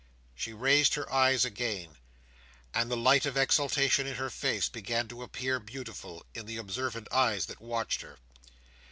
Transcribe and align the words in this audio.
She 0.33 0.51
raised 0.51 0.95
her 0.95 1.13
eyes 1.13 1.45
again; 1.45 1.97
and 2.73 2.89
the 2.89 2.97
light 2.97 3.27
of 3.27 3.37
exultation 3.37 4.07
in 4.07 4.15
her 4.15 4.31
face 4.31 4.67
began 4.67 5.07
to 5.09 5.21
appear 5.21 5.59
beautiful, 5.59 6.25
in 6.33 6.47
the 6.47 6.57
observant 6.57 7.07
eyes 7.11 7.45
that 7.45 7.61
watched 7.61 8.01
her. 8.01 8.17